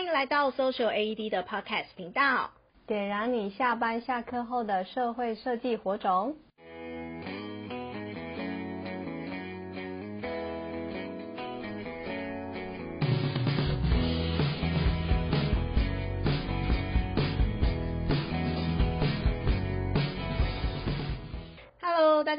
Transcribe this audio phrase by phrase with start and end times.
[0.00, 2.52] 欢迎来到 Social AED 的 Podcast 频道，
[2.86, 6.36] 点燃你下班下课后的社会设计火种。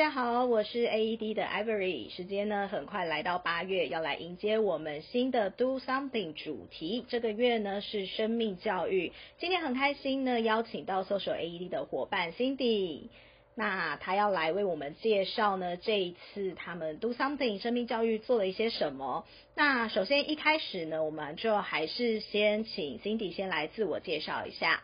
[0.00, 2.08] 大家好，我是 AED 的 Ivory。
[2.08, 7.04] 时间呢，很快来到八月，要来迎接我们新的 Do Something 主题。
[7.06, 9.12] 这个月呢是生命教育。
[9.36, 13.08] 今天很开心呢，邀请到 Social AED 的伙伴 Cindy。
[13.54, 19.26] 那他要来为我们介绍呢，这一次他们 Do Something 生命教育做了一些什么。
[19.54, 24.82] 那首先一开始呢，我们就还是先请 Cindy 先来自我介绍一下。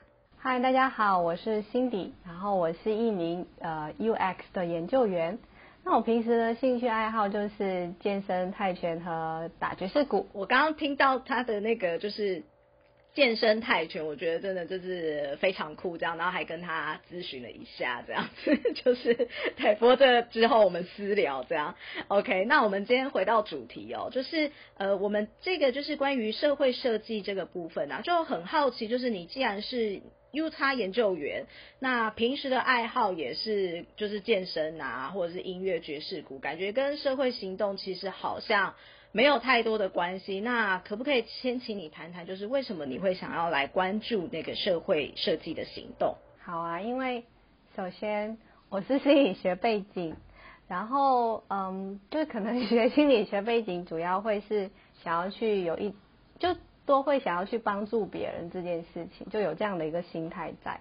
[0.49, 5.41] 嗨，大家好，我是 Cindy，然后我是一名呃 UX 的研究员。
[5.85, 10.29] 那我平时的兴趣爱好就是健身、泰拳和打爵士鼓。
[10.33, 12.45] 我刚刚听到他的那个就是。
[13.15, 18.55] 健身泰拳，我觉得真的就是非常酷，这样，然后还跟他咨询了一下，这样子
[18.85, 19.15] 就是
[19.57, 21.75] 对，不过这之后我们私聊这样
[22.09, 22.45] ，OK。
[22.45, 30.03] 那我们今天回到主题哦，就是呃，我们这个就是关于社会设计这个部分啊，就很好奇，就是你既然是
[30.37, 31.47] UX 研究员，
[31.79, 38.75] 那平时的爱好也是就是健身啊，或者是音乐爵士鼓，感觉跟社会行动其实好像。
[39.13, 46.17] 没有太多的关系，那可不可以先请你谈谈，就是为什么你会想要来关注那个社会设计的行动？
[46.45, 47.25] 好啊，因为
[47.75, 48.37] 首先
[48.69, 50.15] 我是心理学背景，
[50.69, 54.71] 然后嗯，就可能学心理学背景，主要会是
[55.03, 55.95] 想要去有一，
[56.39, 56.55] 就
[56.87, 60.81] 多会想要去帮助别人这件事情，就有这样的一个心态在。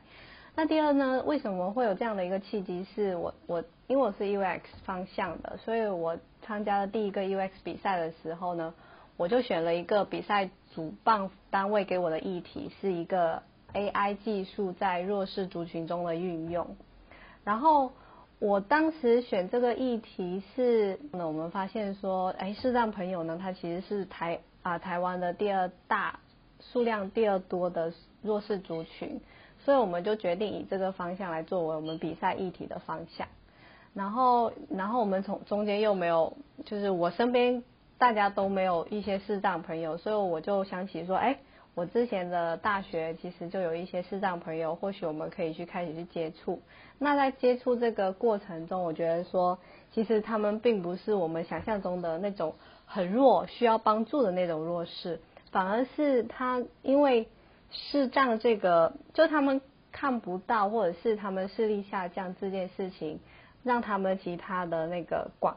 [0.56, 2.86] 那第二呢，为什么会有这样的一个契机？
[2.95, 6.17] 是我我因为我是 UX 方向的，所以我。
[6.48, 8.76] 参加了第一个 UX 比赛的时候呢，
[9.17, 13.42] 我就选了一个比赛主办单位给我的议题，是一个
[13.73, 16.78] AI 技术在弱势族群中的运用。
[17.44, 17.94] 然后
[18.38, 26.20] 我当时选这个议题是，那我们发现说，哎，视障朋友呢，他其实是台啊台湾的第二大
[26.59, 27.93] 数量第二多的
[28.23, 29.21] 弱势族群，
[29.64, 33.27] 所以我们就决定以这个方向来作为我们比赛议题的方向。
[33.93, 37.64] 然后，然后我们从中间又没有，就是我身边
[37.99, 41.37] 大家都没有一些视障朋友，所以我就想起说，哎，
[41.75, 46.61] 我之前的大学其实就有一些视障朋友，或许我们可以去开始去接触。
[46.97, 49.59] 那在接触这个过程中，我觉得说，
[49.91, 52.55] 其实他们并不是我们想象中的那种
[52.86, 55.21] 很弱、需要帮助的那种弱势，
[55.52, 57.27] 反而是他因为
[57.69, 59.61] 视障这个，就他们
[59.92, 63.19] 看不到，或者是他们视力下降这件事情。
[63.63, 65.55] 让他们其他的那个感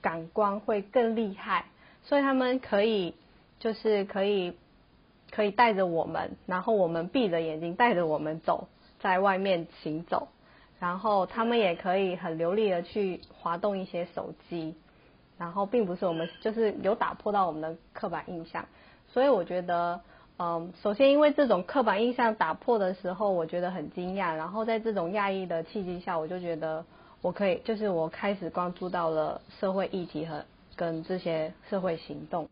[0.00, 1.66] 感官会更厉害，
[2.02, 3.14] 所以他们可以
[3.58, 4.56] 就是可以
[5.34, 8.68] 可以带着我们，然后我们闭着眼睛带着我们走
[9.00, 10.28] 在外面行走，
[10.78, 14.76] 然后他们也可以很流利的去滑动一些手机，
[15.38, 18.64] 然后并不是我们就是有打破到我们的刻板印象，
[19.08, 20.00] 所以我觉得，
[20.38, 26.84] 嗯，首先因为这种刻板印象打破的时候，我觉得很惊讶，然后在这种讶异的契机下，我就觉得。
[27.22, 30.44] 我可以，就是我开始关注到了社会议题和
[30.74, 32.48] 跟这些社会行动，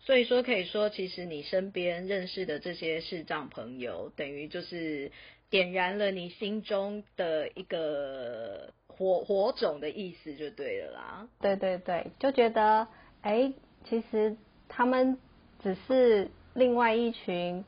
[0.00, 5.12] 所以说可以说，其实你身边认识的这些视障朋友，等于就是
[5.50, 11.28] 点燃了你心中的一个火火种的意思，就对了啦。
[11.40, 12.88] 对对对，就觉得，
[13.22, 13.52] 哎，
[13.88, 14.36] 其实
[14.68, 15.18] 他们
[15.62, 17.64] 只是另外一群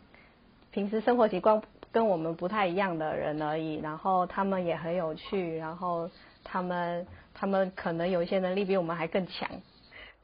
[0.71, 1.63] 平时生活习惯
[1.93, 6.11] 跟我们不太一样的人而已，然后他们也很有趣，然后。
[6.43, 9.47] 他们他们可能有一些能力比我们还更强，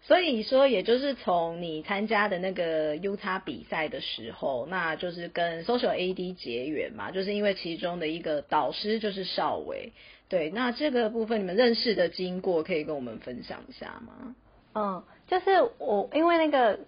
[0.06, 9.92] 所以说，也就是从你参加的那个 UX 比赛的时候，那就是跟 Social AD 结缘嘛，就是因为其中的一个导师就是邵伟，
[10.28, 14.36] 对，那这个部分你们认识的经过可以跟我们分享一下吗？
[14.74, 16.78] 嗯，就是我因为那个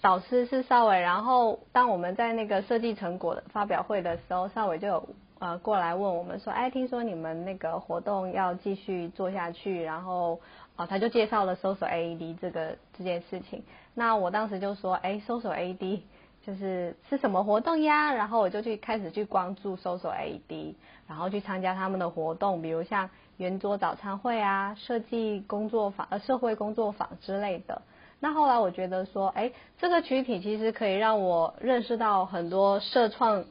[0.00, 5.08] 导师是邵伟，然后当我们在那个设计成果的发表会的时候，邵伟就有。
[5.42, 10.40] 呃，过来问我们说，哎，听说你们那个活动要继续做下去，然后
[10.76, 13.62] 啊、呃，他就介绍了搜索 AED 这个这件事情。
[13.94, 16.00] 那我当时就说，哎搜索 AED
[16.46, 18.12] 就是是什么活动呀？
[18.12, 20.74] 然后我就去开始去关注搜索 AED，
[21.06, 27.82] 然后去参加他们的活动，比如像圆桌早餐会啊、设计工作坊、呃社会工作坊之类的。
[28.20, 33.44] 那后来我觉得说，哎，这个群体其实可以让我认识到很多社创。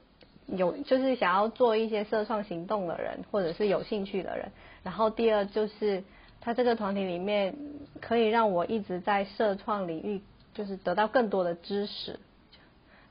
[0.48, 4.52] 有就是想要做一些社创行动的人，或者是有兴趣的人。
[4.84, 6.04] 然后第二就是
[6.42, 7.56] 他这个团体里面
[8.02, 10.22] 可以让我一直在社创领域，
[10.54, 12.20] 就是得到更多的知识。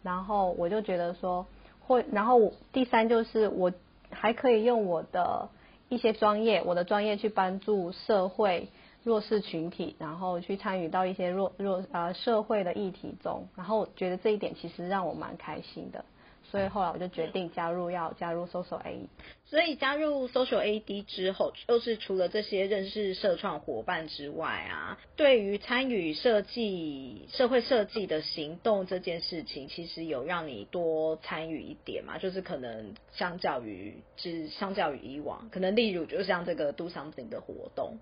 [0.02, 1.46] 然后我就觉得说，
[1.80, 3.72] 会，然后第三就是我
[4.10, 5.48] 还可以用我的
[5.88, 8.68] 一些专业，我的专业去帮助社会
[9.04, 16.04] 弱势群体，然后去参与到一些弱弱呃社会的议题中，然后我觉得这一点其实让我蛮开心的。
[16.42, 19.06] 所以后来我就决定加入，要加入 Social AD。
[19.44, 32.19] 所以加入 Social AD 之后，就是除了这些认识社创伙伴之外啊，对于参与设计、社会设计的行动这件事情，其实有让你多参与一点嘛？
[32.19, 37.98] 就是可能相较于，是相较于以往，可能例如就像这个 Do Something 的活动，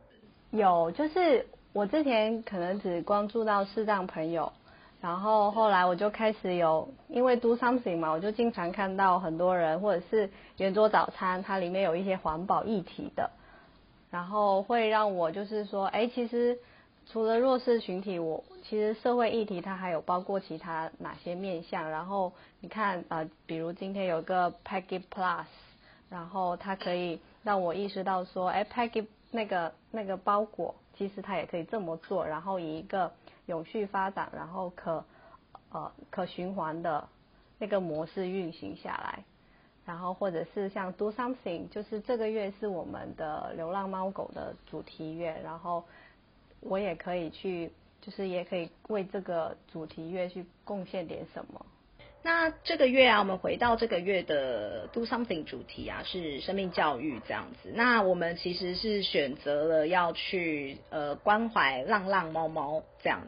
[0.53, 4.53] 有，就是我之前可能只关注到视障朋友。
[5.01, 13.31] 然后后来我就开始有，因为 do something 嘛，我就经常看到很多人或者是圆桌早餐，它里面有一些环保议题的，
[14.11, 16.59] 然后会让我就是说，哎，其实
[17.07, 21.89] 除了弱势群体，我其实社会议题它还有包括其他哪些面向？
[21.89, 25.45] 然后你看，呃，比如今天有个 Peggy Plus，
[26.11, 33.13] 然后它可以让我意识到说，哎，Peggy 那个那个包裹，其实它也可以这么做，然后以一个。
[33.49, 35.05] 永续发展，然后可
[35.71, 37.09] 呃可循环的
[37.59, 39.25] 那个模式运行下来，
[39.85, 45.85] 然后或者是像 Do Something，就是这个月是我们的流浪猫狗的主题月，然后
[46.61, 51.67] 我也可以去，就是也可以为这个主题月去贡献点什么。
[52.29, 57.73] 那这个月啊，我们回到这个月的 Do Something 主题啊，是生命教育这样子。
[57.75, 63.23] 那我们其实是选择了要去呃关怀浪浪猫猫这样。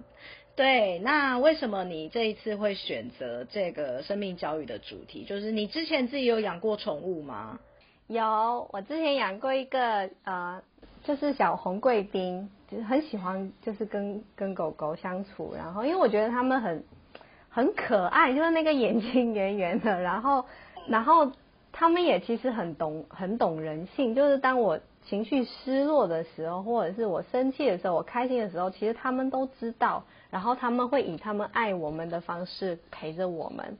[0.54, 5.24] 对，那为什么你这一次会选择这个生命教育的主题？
[5.24, 7.58] 就是你之前自己有养过宠物吗？
[8.06, 10.62] 有，我之前养过一个呃，
[11.04, 15.54] 就是小红贵宾，就是很喜欢，就是跟跟狗狗相处。
[15.56, 16.84] 然后因为我觉得他们很。
[17.50, 20.44] 很可爱，就是那个眼睛圆圆的，然后，
[20.88, 21.30] 然后
[21.72, 24.14] 他们也其实很懂，很懂人性。
[24.14, 33.76] 就是当我情绪失落的时候，或者是我生气的时候，我开心的时候，其实他们都知道，然后他们会以他们爱我们的方式陪着我们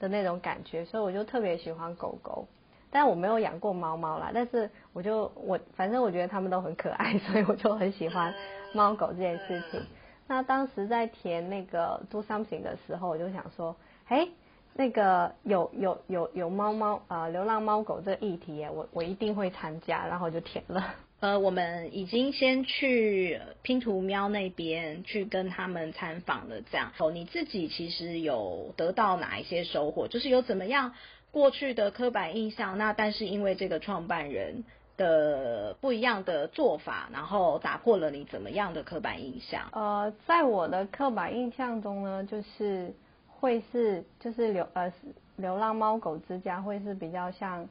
[0.00, 2.46] 的那种感觉，所以我就特别喜欢狗狗。
[2.90, 8.34] 但我没有养过猫猫啦，但是我就我反正我觉得它们都很可爱，所以我就很喜欢
[8.74, 9.80] 猫狗这件事情。
[10.28, 13.76] 那当时在填那个 Do Something 的时候，我就想说，
[14.06, 14.28] 哎，
[14.74, 20.94] 那个有有有有猫猫呃流浪猫狗这议题，我我一定会参加，然后就填了。
[21.20, 26.92] 呃，我们已经先去拼图喵那边去跟他们参访了，这样。
[26.98, 30.08] 哦，你自己其实有得到哪一些收获？
[30.08, 30.94] 就是有怎么样
[31.30, 34.64] 过去的刻板印象，那但是因为这个创办人。
[34.96, 39.68] 的不一样的做法，然后打破了你怎么样的刻板印象？
[39.72, 42.94] 呃，在我的刻板印象中呢，就是
[43.28, 44.92] 会是就是流呃
[45.36, 47.68] 流浪猫狗之家会是比较像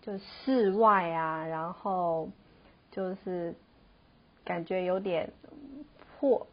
[0.00, 2.28] 就室外啊，然后
[2.90, 3.54] 就是
[4.44, 5.32] 感觉有点
[6.18, 6.46] 破，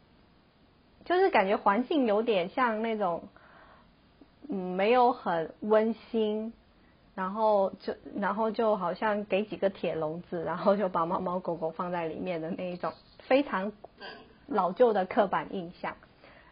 [1.04, 3.22] 就是感觉环境有点像那种
[4.48, 6.52] 嗯没有很温馨。
[7.18, 12.92] 然后就，然后就好像给几个铁笼子，然后就把猫猫狗狗放在里面的那一种
[13.26, 13.72] 非常
[14.46, 15.96] 老旧的刻板印象。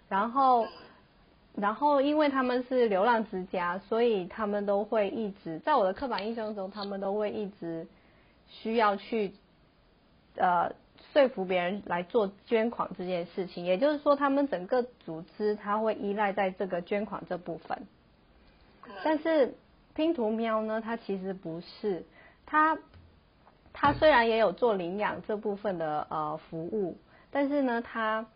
[0.09, 0.67] 然后，
[1.55, 7.87] 然后因为他们是流浪之家，所以他们都会一直在我的刻板印象中，他们都会一直
[8.49, 9.35] 需要去
[10.35, 10.73] 呃
[11.13, 13.65] 说服别人来做捐款这件事情。
[13.65, 17.87] 也就是说，他们整个组织他会依赖在这个捐款这部分，
[19.05, 19.55] 但是。
[19.97, 22.05] 拼图喵呢，它其实不是，
[22.45, 22.79] 它
[23.73, 26.99] 它虽然也有做领养这部分的呃服务，
[27.31, 28.27] 但是呢，它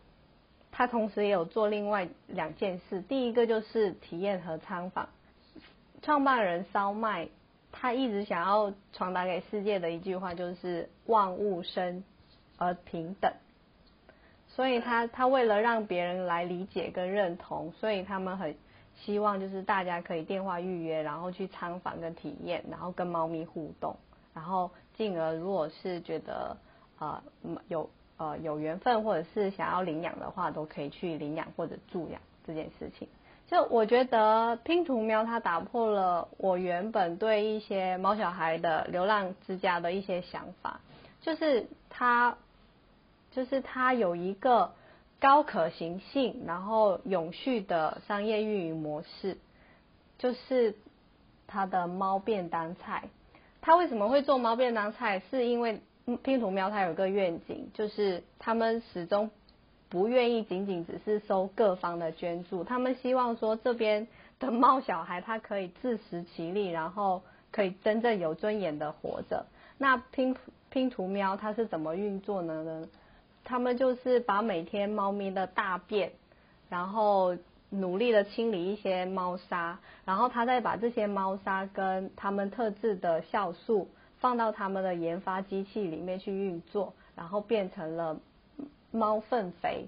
[0.71, 2.99] 它同时也有做另外两件事。
[3.01, 5.07] 第一个就是体验和参访。
[6.01, 7.29] 创办人烧麦，
[7.71, 12.03] 他一直想要传达给世界的一句话就是万物生
[12.57, 13.31] 而平等，
[14.47, 18.55] 所以他他为了让别人来理解跟认同，所以他们很。
[19.03, 23.95] 希望就是大家可以电话预约，然后去参访跟体验，然后跟猫咪互动，
[24.33, 26.55] 然后进而如果是觉得
[26.99, 27.21] 呃
[27.67, 33.07] 有呃有缘分或者是想要领养的话，都可以去领养或者助养这件事情。
[33.47, 40.79] 就我觉得拼图喵它打破了我原本对一些猫小孩的流浪之家的一些想法，
[41.21, 42.37] 就是它
[43.31, 44.71] 就是它有一个。
[45.21, 49.37] 高可行性，然后永续的商业运营模式，
[50.17, 50.75] 就是
[51.45, 53.03] 它的猫便当菜。
[53.61, 55.21] 它为什么会做猫便当菜？
[55.29, 55.79] 是因为
[56.23, 59.29] 拼图喵它有个愿景，就是他们始终
[59.89, 64.07] 不愿意仅仅只是收各方的捐助，他们希望说这边
[64.39, 69.45] 的猫小孩，它可以自食其力，然后可以真正有尊严的活着。
[69.77, 70.35] 那拼
[70.71, 72.87] 拼图喵它是怎么运作呢？
[73.43, 76.11] 他们就是把每天猫咪的大便，
[76.69, 77.37] 然后
[77.69, 88.19] 努力的清理一些猫砂，然后他再把这些猫砂跟他们特制的酵素放到他们的研发机器里面去运作，然后变成了
[88.91, 89.87] 猫粪肥，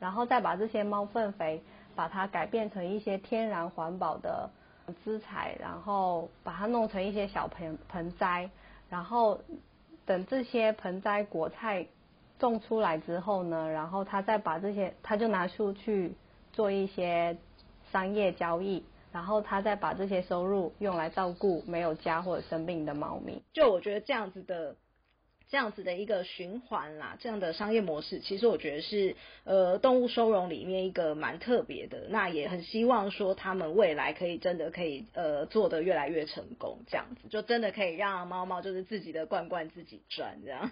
[0.00, 1.62] 然后再把这些猫粪肥
[1.94, 4.50] 把它改变成一些天然环保的
[5.04, 8.50] 资材，然后把它弄成一些小盆盆栽，
[8.88, 9.40] 然后
[10.06, 11.86] 等这些盆栽果菜
[12.48, 16.12] 种出来之后呢，然后他再把这些，他就拿出去。
[16.54, 17.36] 做一些
[17.90, 23.42] 商业交易，然后他再把这些收入用来照顾没有家或者生病的猫咪。
[23.52, 24.76] 就我觉得这样子的，
[25.48, 32.06] 这样子的一个循环啦，这样的商业模式，其实我觉得是呃动物收容里面一个蛮特别的。
[32.08, 40.70] 那也很希望说他们未来可以真的可以呃做得越来越成功，这样子就真的可以让猫猫就是自己的罐罐自己转这样。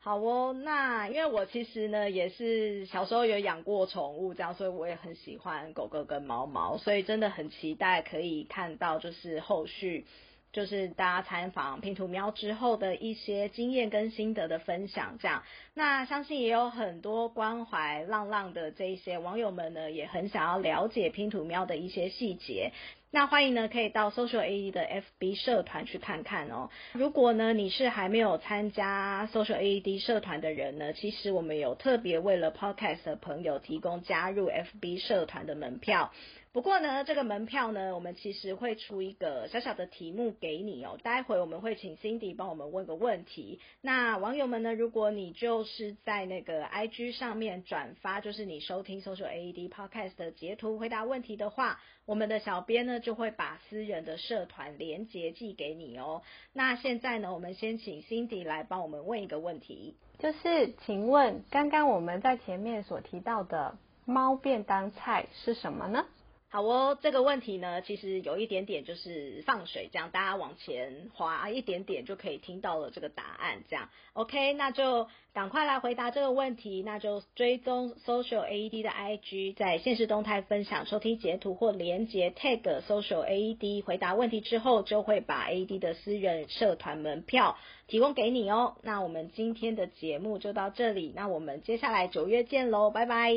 [0.00, 10.06] 好哦，那因为我其实呢也是小时候有养过宠物，这样，所以我也很喜欢狗狗跟猫猫，所以真的很期待可以看到就是后续，
[10.52, 15.42] 就是大家参访拼图喵之后的一些经验跟心得的分享，这样，
[15.74, 22.72] 那相信也有很多关怀浪浪的这一些网友们呢，也很想要了解拼图喵的一些细节。
[23.10, 26.68] 那欢迎呢，可以到 Social AED 的 FB 社团去看看哦。
[26.92, 36.12] 如果呢，你是还没有参加 Social AED 社团的人呢，其实我们有特别为了 Podcast 的朋友提供加入 FB 社团的门票。
[36.50, 40.98] 不过呢，这个门票呢，我们其实会出一个小小的题目给你哦。
[41.02, 43.60] 待会我们会请 Cindy 帮我们问个问题。
[43.80, 56.22] 那网友们呢，如果你就是在那个 IG 上面转发，就是你收听 Social AED Podcast 的截图回答问题的话，我们的小编呢就会把私人的社团连结寄给你哦。
[56.52, 66.06] 那现在呢，我们先请 Cindy 来帮我们问一个问题，就是请问刚刚我们在前面所提到的猫便当菜是什么呢？
[66.50, 88.76] 好哦，这个问题呢，其实有一点点就是放水，这样大家往前滑一点点就可以听到了这个答案，这样 OK，那就赶快来回答这个问题，那就追踪 Social AED 的 IG，在限时动态分享收听截图或连结 Tag Social AED，回答问题之后就会把 AED 的私人社团门票提供给你哦。
[88.82, 93.34] 那我们今天的节目就到这里，那我们接下来九月见喽，拜拜，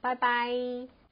[0.00, 1.03] 拜拜。